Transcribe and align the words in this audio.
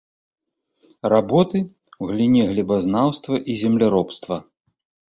Работы 1.15 1.57
ў 1.65 2.03
галіне 2.13 2.43
глебазнаўства 2.55 3.35
і 3.49 3.61
земляробства. 3.65 4.35